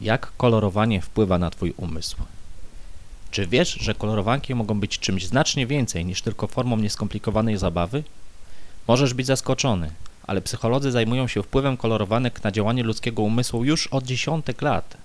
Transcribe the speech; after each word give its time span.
Jak 0.00 0.32
kolorowanie 0.36 1.00
wpływa 1.00 1.38
na 1.38 1.50
Twój 1.50 1.74
umysł? 1.76 2.16
Czy 3.30 3.46
wiesz, 3.46 3.70
że 3.80 3.94
kolorowanki 3.94 4.54
mogą 4.54 4.80
być 4.80 4.98
czymś 4.98 5.26
znacznie 5.26 5.66
więcej 5.66 6.04
niż 6.04 6.22
tylko 6.22 6.46
formą 6.46 6.76
nieskomplikowanej 6.76 7.58
zabawy? 7.58 8.04
Możesz 8.88 9.14
być 9.14 9.26
zaskoczony, 9.26 9.90
ale 10.26 10.40
psycholodzy 10.40 10.90
zajmują 10.90 11.28
się 11.28 11.42
wpływem 11.42 11.76
kolorowanek 11.76 12.44
na 12.44 12.50
działanie 12.52 12.82
ludzkiego 12.82 13.22
umysłu 13.22 13.64
już 13.64 13.86
od 13.86 14.04
dziesiątek 14.04 14.62
lat. 14.62 14.96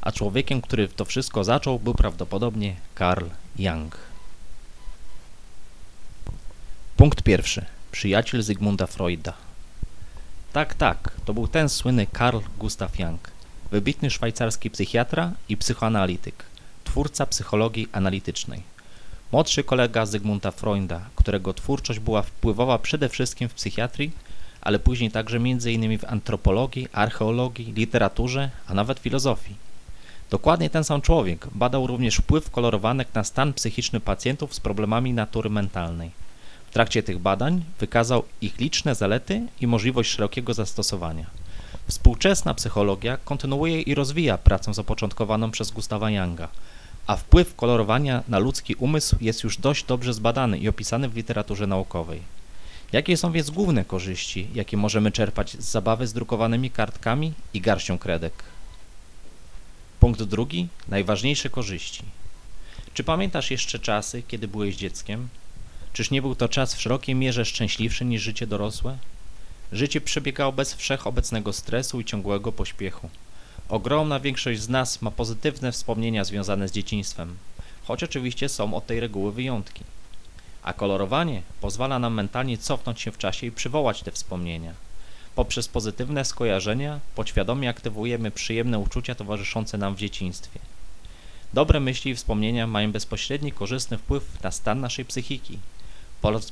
A 0.00 0.12
człowiekiem, 0.12 0.60
który 0.62 0.88
to 0.88 1.04
wszystko 1.04 1.44
zaczął, 1.44 1.78
był 1.78 1.94
prawdopodobnie 1.94 2.76
Carl 2.98 3.26
Jung. 3.58 3.96
Punkt 6.96 7.22
pierwszy. 7.22 7.64
Przyjaciel 7.92 8.42
Zygmunta 8.42 8.86
Freuda. 8.86 9.32
Tak, 10.52 10.74
tak, 10.74 11.10
to 11.24 11.34
był 11.34 11.48
ten 11.48 11.68
słynny 11.68 12.06
Carl 12.18 12.38
Gustav 12.58 12.98
Jung, 12.98 13.30
wybitny 13.74 14.10
szwajcarski 14.10 14.70
psychiatra 14.70 15.32
i 15.48 15.56
psychoanalityk, 15.56 16.44
twórca 16.84 17.26
psychologii 17.26 17.88
analitycznej. 17.92 18.62
Młodszy 19.32 19.64
kolega 19.64 20.06
Zygmunta 20.06 20.50
Freuda, 20.50 21.00
którego 21.16 21.54
twórczość 21.54 21.98
była 21.98 22.22
wpływowa 22.22 22.78
przede 22.78 23.08
wszystkim 23.08 23.48
w 23.48 23.54
psychiatrii, 23.54 24.10
ale 24.60 24.78
później 24.78 25.10
także 25.10 25.36
m.in. 25.36 25.98
w 25.98 26.04
antropologii, 26.04 26.88
archeologii, 26.92 27.72
literaturze, 27.72 28.50
a 28.66 28.74
nawet 28.74 28.98
filozofii. 28.98 29.54
Dokładnie 30.30 30.70
ten 30.70 30.84
sam 30.84 31.00
człowiek 31.00 31.46
badał 31.54 31.86
również 31.86 32.16
wpływ 32.16 32.50
kolorowanek 32.50 33.08
na 33.14 33.24
stan 33.24 33.52
psychiczny 33.52 34.00
pacjentów 34.00 34.54
z 34.54 34.60
problemami 34.60 35.12
natury 35.12 35.50
mentalnej. 35.50 36.10
W 36.70 36.72
trakcie 36.72 37.02
tych 37.02 37.18
badań 37.18 37.64
wykazał 37.80 38.22
ich 38.40 38.58
liczne 38.58 38.94
zalety 38.94 39.46
i 39.60 39.66
możliwość 39.66 40.10
szerokiego 40.10 40.54
zastosowania. 40.54 41.43
Współczesna 41.88 42.54
psychologia 42.54 43.16
kontynuuje 43.16 43.82
i 43.82 43.94
rozwija 43.94 44.38
pracę 44.38 44.74
zapoczątkowaną 44.74 45.50
przez 45.50 45.70
Gustawa 45.70 46.10
Younga, 46.10 46.48
a 47.06 47.16
wpływ 47.16 47.54
kolorowania 47.54 48.22
na 48.28 48.38
ludzki 48.38 48.74
umysł 48.74 49.16
jest 49.20 49.42
już 49.42 49.56
dość 49.56 49.84
dobrze 49.84 50.14
zbadany 50.14 50.58
i 50.58 50.68
opisany 50.68 51.08
w 51.08 51.16
literaturze 51.16 51.66
naukowej. 51.66 52.22
Jakie 52.92 53.16
są 53.16 53.32
więc 53.32 53.50
główne 53.50 53.84
korzyści, 53.84 54.48
jakie 54.54 54.76
możemy 54.76 55.12
czerpać 55.12 55.50
z 55.50 55.70
zabawy 55.70 56.06
z 56.06 56.12
drukowanymi 56.12 56.70
kartkami 56.70 57.32
i 57.54 57.60
garścią 57.60 57.98
kredek? 57.98 58.32
Punkt 60.00 60.22
drugi. 60.22 60.68
Najważniejsze 60.88 61.50
korzyści. 61.50 62.02
Czy 62.94 63.04
pamiętasz 63.04 63.50
jeszcze 63.50 63.78
czasy, 63.78 64.22
kiedy 64.28 64.48
byłeś 64.48 64.76
dzieckiem? 64.76 65.28
Czyż 65.92 66.10
nie 66.10 66.22
był 66.22 66.34
to 66.34 66.48
czas 66.48 66.74
w 66.74 66.80
szerokiej 66.80 67.14
mierze 67.14 67.44
szczęśliwszy 67.44 68.04
niż 68.04 68.22
życie 68.22 68.46
dorosłe? 68.46 68.98
Życie 69.74 70.00
przebiegało 70.00 70.52
bez 70.52 70.74
wszechobecnego 70.74 71.52
stresu 71.52 72.00
i 72.00 72.04
ciągłego 72.04 72.52
pośpiechu. 72.52 73.10
Ogromna 73.68 74.20
większość 74.20 74.60
z 74.60 74.68
nas 74.68 75.02
ma 75.02 75.10
pozytywne 75.10 75.72
wspomnienia 75.72 76.24
związane 76.24 76.68
z 76.68 76.72
dzieciństwem, 76.72 77.36
choć 77.84 78.04
oczywiście 78.04 78.48
są 78.48 78.74
od 78.74 78.86
tej 78.86 79.00
reguły 79.00 79.32
wyjątki. 79.32 79.84
A 80.62 80.72
kolorowanie 80.72 81.42
pozwala 81.60 81.98
nam 81.98 82.14
mentalnie 82.14 82.58
cofnąć 82.58 83.00
się 83.00 83.12
w 83.12 83.18
czasie 83.18 83.46
i 83.46 83.52
przywołać 83.52 84.02
te 84.02 84.10
wspomnienia. 84.10 84.72
Poprzez 85.34 85.68
pozytywne 85.68 86.24
skojarzenia 86.24 87.00
podświadomie 87.14 87.68
aktywujemy 87.68 88.30
przyjemne 88.30 88.78
uczucia 88.78 89.14
towarzyszące 89.14 89.78
nam 89.78 89.94
w 89.94 89.98
dzieciństwie. 89.98 90.60
Dobre 91.54 91.80
myśli 91.80 92.10
i 92.10 92.14
wspomnienia 92.14 92.66
mają 92.66 92.92
bezpośredni 92.92 93.52
korzystny 93.52 93.98
wpływ 93.98 94.42
na 94.42 94.50
stan 94.50 94.80
naszej 94.80 95.04
psychiki. 95.04 95.58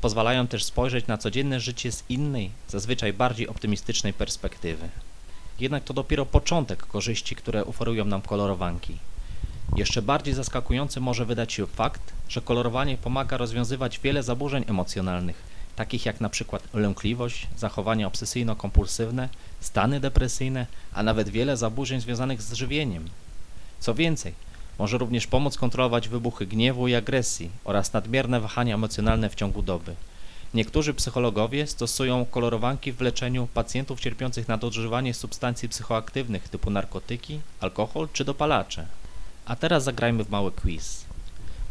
Pozwalają 0.00 0.46
też 0.46 0.64
spojrzeć 0.64 1.06
na 1.06 1.18
codzienne 1.18 1.60
życie 1.60 1.92
z 1.92 2.04
innej, 2.08 2.50
zazwyczaj 2.68 3.12
bardziej 3.12 3.48
optymistycznej 3.48 4.12
perspektywy. 4.12 4.88
Jednak 5.60 5.84
to 5.84 5.94
dopiero 5.94 6.26
początek 6.26 6.86
korzyści, 6.86 7.36
które 7.36 7.64
oferują 7.64 8.04
nam 8.04 8.22
kolorowanki. 8.22 8.98
Jeszcze 9.76 10.02
bardziej 10.02 10.34
zaskakujący 10.34 11.00
może 11.00 11.24
wydać 11.24 11.52
się 11.52 11.66
fakt, 11.66 12.00
że 12.28 12.40
kolorowanie 12.40 12.96
pomaga 12.96 13.36
rozwiązywać 13.36 13.98
wiele 13.98 14.22
zaburzeń 14.22 14.64
emocjonalnych, 14.68 15.42
takich 15.76 16.06
jak 16.06 16.20
przykład 16.30 16.62
lękliwość, 16.74 17.46
zachowania 17.56 18.08
obsesyjno-kompulsywne, 18.08 19.28
stany 19.60 20.00
depresyjne, 20.00 20.66
a 20.92 21.02
nawet 21.02 21.28
wiele 21.28 21.56
zaburzeń 21.56 22.00
związanych 22.00 22.42
z 22.42 22.52
żywieniem. 22.52 23.08
Co 23.80 23.94
więcej, 23.94 24.34
może 24.80 24.98
również 24.98 25.26
pomóc 25.26 25.58
kontrolować 25.58 26.08
wybuchy 26.08 26.46
gniewu 26.46 26.88
i 26.88 26.94
agresji 26.94 27.50
oraz 27.64 27.92
nadmierne 27.92 28.40
wahania 28.40 28.74
emocjonalne 28.74 29.30
w 29.30 29.34
ciągu 29.34 29.62
doby. 29.62 29.94
Niektórzy 30.54 30.94
psychologowie 30.94 31.66
stosują 31.66 32.24
kolorowanki 32.24 32.92
w 32.92 33.00
leczeniu 33.00 33.48
pacjentów 33.54 34.00
cierpiących 34.00 34.48
na 34.48 34.56
dożywanie 34.56 35.14
substancji 35.14 35.68
psychoaktywnych 35.68 36.48
typu 36.48 36.70
narkotyki, 36.70 37.40
alkohol 37.60 38.08
czy 38.12 38.24
dopalacze. 38.24 38.86
A 39.46 39.56
teraz 39.56 39.84
zagrajmy 39.84 40.24
w 40.24 40.30
mały 40.30 40.52
quiz. 40.52 41.04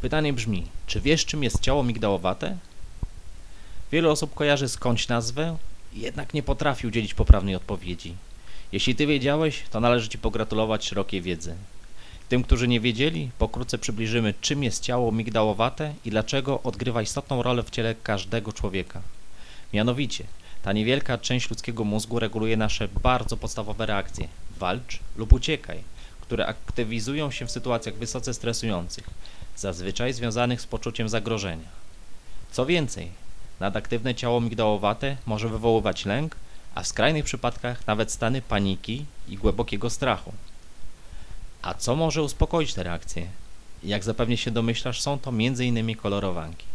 Pytanie 0.02 0.34
brzmi, 0.34 0.64
czy 0.88 1.02
wiesz 1.02 1.26
czym 1.26 1.44
jest 1.44 1.60
ciało 1.60 1.84
migdałowate? 1.84 2.58
Wiele 3.92 4.10
osób 4.10 4.34
kojarzy 4.34 4.70
skądś 4.70 5.08
nazwę, 5.08 5.58
jednak 5.94 6.34
nie 6.34 6.44
potrafi 6.44 6.88
udzielić 6.88 7.14
poprawnej 7.14 7.56
odpowiedzi. 7.56 8.16
Jeśli 8.72 8.96
ty 8.96 9.08
wiedziałeś, 9.08 9.64
to 9.72 9.80
należy 9.80 10.10
ci 10.10 10.18
pogratulować 10.18 10.86
szerokiej 10.86 11.22
wiedzy. 11.22 11.56
Tym, 12.30 12.44
którzy 12.44 12.68
nie 12.68 12.80
wiedzieli, 12.80 13.30
pokrótce 13.38 13.78
przybliżymy, 13.78 14.34
czym 14.42 14.64
jest 14.64 14.84
ciało 14.84 15.12
migdałowate 15.12 15.94
i 16.06 16.10
dlaczego 16.10 16.62
odgrywa 16.64 17.02
istotną 17.02 17.44
rolę 17.44 17.64
w 17.64 17.70
ciele 17.70 17.96
każdego 18.04 18.54
człowieka. 18.54 19.02
Mianowicie, 19.74 20.24
ta 20.64 20.74
niewielka 20.74 21.18
część 21.18 21.50
ludzkiego 21.50 21.84
mózgu 21.84 22.20
reguluje 22.20 22.58
nasze 22.58 22.88
bardzo 22.88 23.38
podstawowe 23.38 23.86
reakcje 23.86 24.28
walcz 24.58 25.00
lub 25.18 25.34
uciekaj, 25.34 25.84
które 26.22 26.48
aktywizują 26.48 27.32
się 27.32 27.46
w 27.46 27.52
sytuacjach 27.52 27.96
wysoce 27.96 28.34
stresujących, 28.34 29.10
zazwyczaj 29.56 30.14
związanych 30.14 30.62
z 30.62 30.68
poczuciem 30.68 31.10
zagrożenia. 31.10 31.70
Co 32.52 32.66
więcej, 32.66 33.12
nadaktywne 33.60 34.16
ciało 34.16 34.42
migdałowate 34.42 35.18
może 35.26 35.50
wywoływać 35.50 36.06
lęk, 36.06 36.36
a 36.76 36.84
w 36.84 36.88
skrajnych 36.88 37.26
przypadkach 37.26 37.88
nawet 37.88 38.12
stany 38.12 38.42
paniki 38.42 39.06
i 39.28 39.38
głębokiego 39.38 39.90
strachu. 39.90 40.34
A 41.62 41.74
co 41.74 41.96
może 41.96 42.24
uspokoić 42.24 42.74
te 42.74 42.84
reakcje? 42.84 43.28
Jak 43.84 44.04
zapewnie 44.04 44.38
się 44.38 44.52
domyślasz, 44.52 45.02
są 45.02 45.20
to 45.20 45.30
m.in. 45.30 45.96
kolorowanki. 45.96 46.66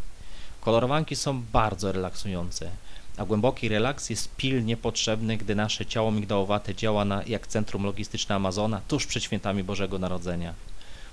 Kolorowanki 0.61 1.17
są 1.17 1.43
bardzo 1.53 1.93
relaksujące, 1.93 2.71
a 3.17 3.25
głęboki 3.25 3.69
relaks 3.69 4.11
jest 4.11 4.37
pilnie 4.37 4.77
potrzebny, 4.77 5.37
gdy 5.37 5.55
nasze 5.55 5.87
ciało 5.87 6.11
migdałowate 6.11 6.75
działa 6.75 7.05
na, 7.05 7.23
jak 7.27 7.47
centrum 7.47 7.85
logistyczne 7.85 8.35
Amazona 8.35 8.81
tuż 8.89 9.07
przed 9.07 9.23
świętami 9.23 9.65
Bożego 9.65 9.99
Narodzenia. 9.99 10.55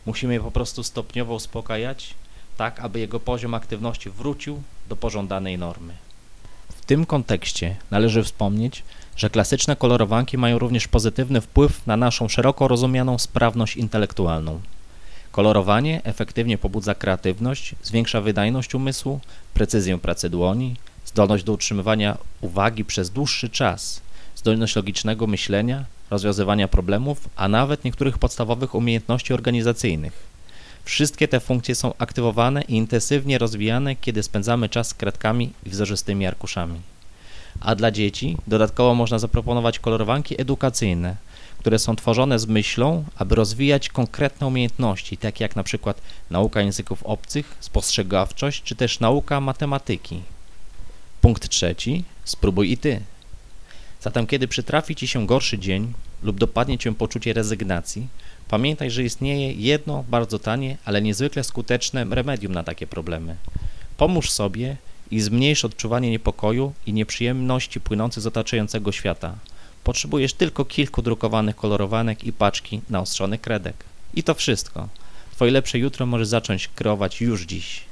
Musimy 0.06 0.34
je 0.34 0.40
po 0.40 0.52
prostu 0.52 0.84
stopniowo 0.84 1.34
uspokajać, 1.34 2.14
tak 2.58 2.80
aby 2.80 3.00
jego 3.00 3.20
poziom 3.20 3.54
aktywności 3.54 4.10
wrócił 4.10 4.62
do 4.90 4.96
pożądanej 4.96 5.58
normy. 5.58 5.94
Tym 6.92 7.06
kontekście 7.06 7.76
należy 7.92 8.24
wspomnieć, 8.24 8.84
że 9.16 9.30
klasyczne 9.30 9.76
kolorowanki 9.76 10.38
mają 10.38 10.60
również 10.60 10.88
pozytywny 10.88 11.42
wpływ 11.42 11.88
na 11.88 11.98
naszą 11.98 12.28
szeroko 12.28 12.68
rozumianą 12.68 13.18
sprawność 13.18 13.78
intelektualną. 13.78 14.62
Kolorowanie 15.32 16.02
efektywnie 16.04 16.58
pobudza 16.58 16.96
kreatywność, 16.96 17.76
zwiększa 17.84 18.22
wydajność 18.22 18.76
umysłu, 18.76 19.20
precyzję 19.54 19.98
pracy 19.98 20.30
dłoni, 20.30 20.76
zdolność 21.06 21.44
do 21.44 21.54
utrzymywania 21.54 22.18
uwagi 22.42 22.86
przez 22.86 23.10
dłuższy 23.10 23.50
czas, 23.50 24.02
zdolność 24.36 24.76
logicznego 24.76 25.28
myślenia, 25.28 25.86
rozwiązywania 26.10 26.68
problemów, 26.68 27.30
a 27.36 27.48
nawet 27.48 27.84
niektórych 27.84 28.18
podstawowych 28.18 28.76
umiejętności 28.76 29.34
organizacyjnych. 29.34 30.31
Wszystkie 30.84 31.28
te 31.28 31.40
funkcje 31.40 31.76
są 31.76 31.94
aktywowane 31.98 32.62
i 32.62 32.74
intensywnie 32.76 33.38
rozwijane, 33.38 33.96
kiedy 33.96 34.24
spędzamy 34.24 34.70
czas 34.70 34.88
z 34.88 34.94
kredkami 34.94 35.52
i 35.66 35.70
wzorzystymi 35.70 36.28
arkuszami. 36.28 36.82
A 37.60 37.76
dla 37.76 37.92
dzieci 37.92 38.38
dodatkowo 38.48 38.96
można 38.96 39.20
zaproponować 39.20 39.80
kolorowanki 39.80 40.42
edukacyjne, 40.42 41.16
które 41.60 41.80
są 41.80 41.96
tworzone 41.96 42.40
z 42.40 42.46
myślą, 42.46 43.04
aby 43.16 43.36
rozwijać 43.36 43.90
konkretne 43.90 44.48
umiejętności, 44.48 45.18
takie 45.18 45.44
jak 45.44 45.56
na 45.56 45.64
przykład 45.64 46.02
nauka 46.30 46.62
języków 46.62 47.04
obcych, 47.04 47.56
spostrzegawczość 47.60 48.64
czy 48.64 48.76
też 48.76 49.00
nauka 49.00 49.42
matematyki. 49.42 50.22
Punkt 51.22 51.50
trzeci. 51.50 52.04
Spróbuj 52.24 52.72
i 52.72 52.78
ty. 52.78 53.02
Zatem 54.02 54.28
kiedy 54.28 54.48
przytrafi 54.48 54.96
ci 54.96 55.08
się 55.08 55.28
gorszy 55.28 55.60
dzień 55.60 55.94
lub 56.24 56.40
dopadnie 56.40 56.78
cię 56.78 56.96
poczucie 56.96 57.34
rezygnacji, 57.34 58.08
pamiętaj, 58.52 58.92
że 58.92 59.04
istnieje 59.04 59.52
jedno 59.52 60.04
bardzo 60.10 60.40
tanie, 60.40 60.78
ale 60.86 61.02
niezwykle 61.02 61.44
skuteczne 61.44 62.06
remedium 62.10 62.54
na 62.54 62.64
takie 62.64 62.88
problemy. 62.88 63.36
Pomóż 63.98 64.32
sobie 64.32 64.78
i 65.12 65.22
zmniejsz 65.22 65.66
odczuwanie 65.66 66.12
niepokoju 66.12 66.74
i 66.86 66.94
nieprzyjemności 66.94 67.82
płynących 67.82 68.24
z 68.24 68.28
otaczającego 68.28 68.92
świata. 68.92 69.36
Potrzebujesz 69.84 70.34
tylko 70.34 70.66
kilku 70.66 71.02
drukowanych 71.02 71.56
kolorowanek 71.56 72.24
i 72.24 72.34
paczki 72.34 72.82
naostrzonych 72.90 73.42
kredek. 73.42 73.76
I 74.14 74.24
to 74.24 74.34
wszystko. 74.34 74.90
Twoje 75.32 75.52
lepsze 75.52 75.80
jutro 75.80 76.06
możesz 76.06 76.28
zacząć 76.28 76.68
kreować 76.68 77.22
już 77.22 77.42
dziś. 77.42 77.91